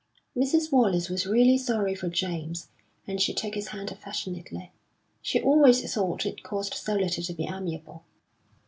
[0.35, 0.71] Mrs.
[0.71, 2.69] Wallace was really sorry for James,
[3.05, 4.71] and she took his hand affectionately.
[5.21, 8.03] She always thought it cost so little to be amiable.